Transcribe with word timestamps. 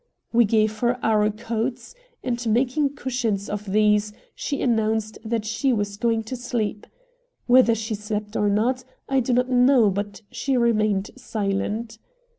We 0.33 0.45
gave 0.45 0.79
her 0.79 0.97
our 1.05 1.29
coats, 1.29 1.93
and, 2.23 2.43
making 2.51 2.95
cushions 2.95 3.47
of 3.47 3.71
these, 3.71 4.13
she 4.33 4.59
announced 4.63 5.19
that 5.23 5.45
she 5.45 5.71
was 5.71 5.95
going 5.95 6.23
to 6.23 6.35
sleep. 6.35 6.87
Whether 7.45 7.75
she 7.75 7.93
slept 7.93 8.35
or 8.35 8.49
not, 8.49 8.83
I 9.07 9.19
do 9.19 9.31
not 9.31 9.51
know, 9.51 9.91
but 9.91 10.23
she 10.31 10.57
remained 10.57 11.11
silent. 11.17 11.99